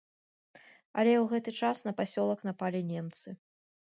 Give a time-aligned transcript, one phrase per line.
[1.01, 3.27] Але ў гэты час на пасёлак напалі немцы.